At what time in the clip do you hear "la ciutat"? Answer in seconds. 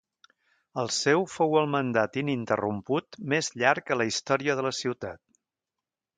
4.71-5.25